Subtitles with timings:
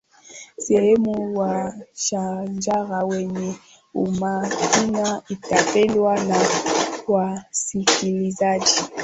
[0.59, 3.55] sehemu ya shajara yenye
[3.93, 6.37] umakini itapendwa na
[7.07, 8.81] wasikilizaji